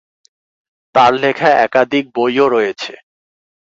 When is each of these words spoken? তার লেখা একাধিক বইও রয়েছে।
তার 0.95 1.11
লেখা 1.23 1.49
একাধিক 1.65 2.05
বইও 2.15 2.45
রয়েছে। 2.47 2.93